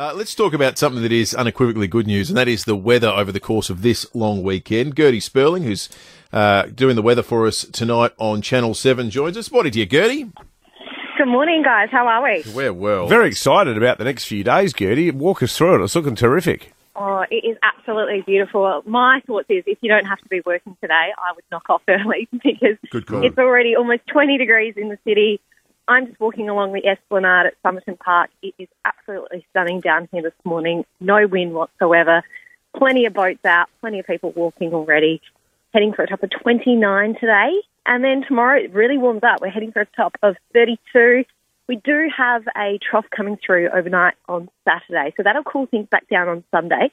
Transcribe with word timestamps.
Uh, 0.00 0.14
let's 0.14 0.34
talk 0.34 0.54
about 0.54 0.78
something 0.78 1.02
that 1.02 1.12
is 1.12 1.34
unequivocally 1.34 1.86
good 1.86 2.06
news, 2.06 2.30
and 2.30 2.36
that 2.38 2.48
is 2.48 2.64
the 2.64 2.74
weather 2.74 3.08
over 3.08 3.30
the 3.30 3.38
course 3.38 3.68
of 3.68 3.82
this 3.82 4.06
long 4.14 4.42
weekend. 4.42 4.96
Gertie 4.96 5.20
Spurling, 5.20 5.62
who's 5.62 5.90
uh, 6.32 6.62
doing 6.74 6.96
the 6.96 7.02
weather 7.02 7.22
for 7.22 7.46
us 7.46 7.66
tonight 7.66 8.12
on 8.16 8.40
Channel 8.40 8.72
7, 8.72 9.10
joins 9.10 9.36
us. 9.36 9.52
Morning 9.52 9.70
to 9.72 9.78
you, 9.78 9.84
Gertie. 9.84 10.32
Good 11.18 11.28
morning, 11.28 11.62
guys. 11.62 11.90
How 11.92 12.06
are 12.06 12.22
we? 12.22 12.42
We're 12.54 12.72
well. 12.72 13.08
Very 13.08 13.28
excited 13.28 13.76
about 13.76 13.98
the 13.98 14.04
next 14.04 14.24
few 14.24 14.42
days, 14.42 14.72
Gertie. 14.72 15.10
Walk 15.10 15.42
us 15.42 15.54
through 15.54 15.82
it. 15.82 15.84
It's 15.84 15.94
looking 15.94 16.14
terrific. 16.14 16.72
Oh, 16.96 17.26
it 17.30 17.44
is 17.46 17.58
absolutely 17.62 18.22
beautiful. 18.22 18.82
My 18.86 19.20
thoughts 19.26 19.50
is 19.50 19.64
if 19.66 19.80
you 19.82 19.90
don't 19.90 20.06
have 20.06 20.20
to 20.20 20.28
be 20.30 20.40
working 20.46 20.78
today, 20.80 21.10
I 21.18 21.32
would 21.34 21.44
knock 21.52 21.68
off 21.68 21.82
early 21.88 22.26
because 22.32 22.78
Good 22.90 23.04
it's 23.22 23.36
already 23.36 23.76
almost 23.76 24.06
20 24.10 24.38
degrees 24.38 24.74
in 24.78 24.88
the 24.88 24.98
city. 25.04 25.42
I'm 25.90 26.06
just 26.06 26.20
walking 26.20 26.48
along 26.48 26.72
the 26.72 26.86
Esplanade 26.86 27.46
at 27.46 27.54
Somerton 27.64 27.96
Park. 27.96 28.30
It 28.42 28.54
is 28.60 28.68
absolutely 28.84 29.44
stunning 29.50 29.80
down 29.80 30.08
here 30.12 30.22
this 30.22 30.32
morning. 30.44 30.84
No 31.00 31.26
wind 31.26 31.52
whatsoever. 31.52 32.22
Plenty 32.76 33.06
of 33.06 33.12
boats 33.12 33.44
out, 33.44 33.68
plenty 33.80 33.98
of 33.98 34.06
people 34.06 34.30
walking 34.30 34.72
already. 34.72 35.20
Heading 35.74 35.92
for 35.92 36.04
a 36.04 36.06
top 36.06 36.22
of 36.22 36.30
29 36.30 37.16
today. 37.18 37.60
And 37.86 38.04
then 38.04 38.22
tomorrow 38.22 38.60
it 38.60 38.72
really 38.72 38.98
warms 38.98 39.24
up. 39.24 39.40
We're 39.40 39.48
heading 39.48 39.72
for 39.72 39.80
a 39.80 39.86
top 39.96 40.16
of 40.22 40.36
32. 40.54 41.24
We 41.66 41.74
do 41.74 42.08
have 42.16 42.44
a 42.56 42.78
trough 42.78 43.06
coming 43.10 43.36
through 43.44 43.70
overnight 43.70 44.14
on 44.28 44.48
Saturday, 44.64 45.12
so 45.16 45.24
that'll 45.24 45.42
cool 45.42 45.66
things 45.66 45.88
back 45.88 46.08
down 46.08 46.28
on 46.28 46.44
Sunday. 46.52 46.92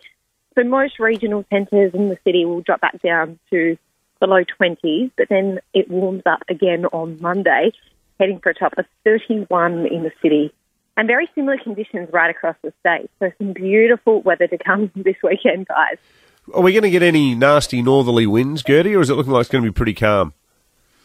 So 0.55 0.63
most 0.63 0.97
regional 0.97 1.45
centres 1.51 1.93
in 1.93 2.09
the 2.09 2.17
city 2.23 2.45
will 2.45 2.61
drop 2.61 2.81
back 2.81 2.99
down 3.03 3.37
to 3.51 3.77
the 4.19 4.25
low 4.25 4.43
20s, 4.59 5.11
but 5.15 5.29
then 5.29 5.59
it 5.75 5.87
warms 5.87 6.23
up 6.25 6.41
again 6.49 6.85
on 6.87 7.19
Monday, 7.21 7.73
heading 8.19 8.39
for 8.39 8.49
a 8.49 8.53
top 8.53 8.73
of 8.77 8.85
31 9.03 9.87
in 9.87 10.03
the 10.03 10.11
city. 10.21 10.53
And 10.95 11.07
very 11.07 11.29
similar 11.35 11.57
conditions 11.57 12.09
right 12.11 12.29
across 12.29 12.55
the 12.63 12.73
state. 12.79 13.09
So 13.19 13.31
some 13.37 13.53
beautiful 13.53 14.21
weather 14.21 14.47
to 14.47 14.57
come 14.57 14.91
this 14.95 15.15
weekend, 15.23 15.67
guys. 15.67 15.97
Are 16.53 16.61
we 16.61 16.71
going 16.71 16.83
to 16.83 16.89
get 16.89 17.03
any 17.03 17.35
nasty 17.35 17.81
northerly 17.81 18.25
winds, 18.25 18.63
Gertie, 18.63 18.95
or 18.95 19.01
is 19.01 19.09
it 19.09 19.15
looking 19.15 19.33
like 19.33 19.41
it's 19.41 19.49
going 19.49 19.63
to 19.63 19.69
be 19.69 19.73
pretty 19.73 19.93
calm? 19.93 20.33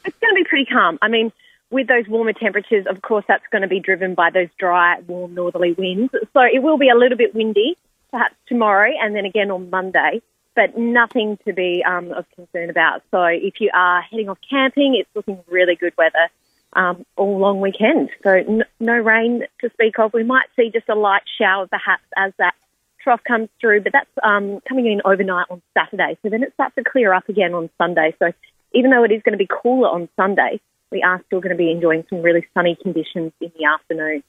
It's 0.05 0.17
going 0.19 0.35
to 0.35 0.43
be 0.43 0.49
pretty 0.49 0.67
calm. 0.67 0.99
I 1.03 1.09
mean, 1.09 1.33
with 1.71 1.89
those 1.89 2.07
warmer 2.09 2.33
temperatures, 2.33 2.87
of 2.89 3.03
course, 3.03 3.25
that's 3.27 3.45
going 3.51 3.63
to 3.63 3.69
be 3.69 3.81
driven 3.81 4.15
by 4.15 4.31
those 4.31 4.49
dry, 4.59 5.01
warm 5.01 5.35
northerly 5.35 5.73
winds. 5.73 6.13
So 6.13 6.41
it 6.41 6.63
will 6.63 6.79
be 6.79 6.89
a 6.89 6.95
little 6.95 7.19
bit 7.19 7.35
windy, 7.35 7.77
perhaps 8.11 8.37
tomorrow 8.47 8.93
and 9.01 9.17
then 9.17 9.25
again 9.25 9.51
on 9.51 9.69
Monday, 9.69 10.23
but 10.55 10.79
nothing 10.79 11.39
to 11.47 11.53
be 11.53 11.83
um, 11.85 12.13
of 12.13 12.25
concern 12.37 12.71
about. 12.71 13.03
So 13.11 13.25
if 13.25 13.55
you 13.59 13.71
are 13.75 14.03
heading 14.03 14.29
off 14.29 14.39
camping, 14.49 14.95
it's 14.95 15.09
looking 15.15 15.41
really 15.49 15.75
good 15.75 15.95
weather 15.99 16.29
um, 16.75 17.05
all 17.17 17.39
long 17.39 17.61
weekend. 17.61 18.11
So 18.23 18.31
n- 18.31 18.65
no 18.81 18.95
rain 18.95 19.43
to 19.61 19.71
speak 19.71 19.99
of. 19.99 20.13
We 20.13 20.25
might 20.25 20.47
see 20.57 20.71
just 20.73 20.89
a 20.89 20.95
light 20.95 21.23
shower 21.39 21.67
perhaps 21.67 22.05
as 22.17 22.33
that 22.39 22.55
trough 23.03 23.23
comes 23.25 23.49
through, 23.61 23.83
but 23.83 23.93
that's 23.93 24.11
um, 24.23 24.61
coming 24.69 24.87
in 24.87 25.03
overnight 25.05 25.47
on 25.51 25.61
Saturday. 25.75 26.17
So 26.23 26.31
then 26.31 26.43
it 26.43 26.53
starts 26.55 26.75
to 26.77 26.85
clear 26.85 27.13
up 27.13 27.29
again 27.29 27.55
on 27.55 27.69
Sunday. 27.79 28.15
So 28.19 28.33
even 28.73 28.91
though 28.91 29.05
it 29.05 29.13
is 29.13 29.23
going 29.23 29.33
to 29.33 29.39
be 29.39 29.49
cooler 29.49 29.89
on 29.89 30.09
Sunday, 30.17 30.61
we 30.91 31.03
are 31.03 31.23
still 31.27 31.41
going 31.41 31.51
to 31.51 31.57
be 31.57 31.71
enjoying 31.71 32.05
some 32.09 32.23
really 32.23 32.47
sunny 32.55 32.77
conditions 32.81 33.33
in 33.41 33.53
the 33.59 33.65
afternoon. 33.65 34.23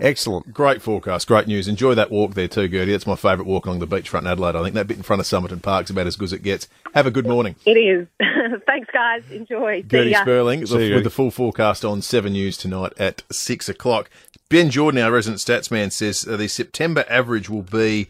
Excellent. 0.00 0.52
Great 0.52 0.82
forecast, 0.82 1.26
great 1.26 1.46
news. 1.46 1.68
Enjoy 1.68 1.94
that 1.94 2.10
walk 2.10 2.34
there 2.34 2.48
too, 2.48 2.68
Gertie. 2.68 2.92
That's 2.92 3.06
my 3.06 3.16
favourite 3.16 3.46
walk 3.46 3.66
along 3.66 3.78
the 3.80 3.86
beachfront 3.86 4.20
in 4.20 4.26
Adelaide. 4.26 4.56
I 4.56 4.62
think 4.62 4.74
that 4.74 4.86
bit 4.86 4.96
in 4.96 5.02
front 5.02 5.20
of 5.20 5.26
Somerton 5.26 5.60
Park's 5.60 5.90
about 5.90 6.06
as 6.06 6.16
good 6.16 6.26
as 6.26 6.32
it 6.32 6.42
gets. 6.42 6.68
Have 6.94 7.06
a 7.06 7.10
good 7.10 7.26
morning. 7.26 7.56
It 7.64 7.72
is. 7.72 8.06
Thanks, 8.66 8.88
guys. 8.92 9.22
Enjoy. 9.30 9.82
See 9.82 9.88
Gertie 9.88 10.10
ya. 10.10 10.22
Spurling 10.22 10.66
See 10.66 10.88
you, 10.88 10.94
with 10.94 11.04
the 11.04 11.10
full 11.10 11.30
forecast 11.30 11.84
on 11.84 12.02
7 12.02 12.32
News 12.32 12.56
tonight 12.56 12.92
at 12.98 13.22
6 13.30 13.68
o'clock. 13.68 14.10
Ben 14.48 14.70
Jordan, 14.70 15.00
our 15.00 15.10
resident 15.10 15.40
statsman, 15.40 15.90
says 15.90 16.26
uh, 16.26 16.36
the 16.36 16.48
September 16.48 17.04
average 17.08 17.50
will 17.50 17.62
be 17.62 18.08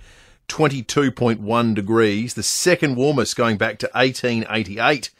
22.1 0.48 1.74
degrees, 1.74 2.34
the 2.34 2.42
second 2.42 2.96
warmest 2.96 3.36
going 3.36 3.56
back 3.56 3.78
to 3.78 3.90
1888. 3.94 5.10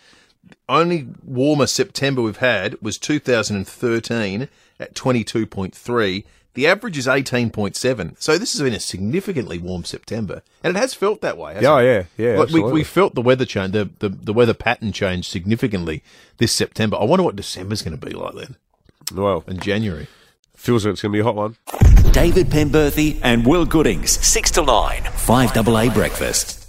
Only 0.69 1.09
warmer 1.25 1.67
September 1.67 2.23
we've 2.23 2.37
had 2.37 2.81
was 2.83 2.99
2013 2.99 4.49
at 4.79 4.95
22.3. 4.95 6.25
The 6.57 6.67
average 6.67 6.99
is 6.99 7.07
18.7. 7.07 8.17
So 8.21 8.39
this 8.39 8.53
has 8.55 8.63
been 8.63 8.73
a 8.75 8.81
significantly 8.81 9.59
warm 9.59 9.85
September. 9.85 10.43
And 10.65 10.77
it 10.77 10.81
has 10.81 10.95
felt 10.95 11.21
that 11.21 11.37
way. 11.39 11.55
hasn't 11.55 11.65
Yeah, 11.65 11.79
it? 11.81 12.07
yeah, 12.17 12.25
yeah. 12.25 12.31
Like 12.31 12.37
we, 12.39 12.43
absolutely. 12.61 12.73
we 12.73 12.85
felt 12.85 13.15
the 13.15 13.21
weather 13.23 13.45
change, 13.45 13.73
the, 13.73 13.91
the, 13.99 14.09
the 14.09 14.33
weather 14.33 14.55
pattern 14.55 14.91
change 14.93 15.29
significantly 15.29 16.03
this 16.39 16.53
September. 16.53 16.97
I 16.99 17.05
wonder 17.05 17.23
what 17.23 17.37
December's 17.37 17.83
going 17.83 17.97
to 17.99 18.05
be 18.07 18.13
like 18.13 18.35
then, 18.35 18.57
well, 19.15 19.45
and 19.47 19.61
January. 19.63 20.09
feels 20.57 20.85
like 20.85 20.95
it's 20.95 21.03
going 21.03 21.13
to 21.13 21.17
be 21.17 21.21
a 21.21 21.25
hot 21.25 21.37
one. 21.37 21.57
David 22.13 22.47
Penberthy 22.49 23.21
and 23.23 23.47
Will 23.47 23.67
Goodings, 23.67 24.11
6 24.27 24.51
to 24.53 24.65
9, 24.65 25.03
5AA 25.03 25.93
Breakfast. 25.93 26.66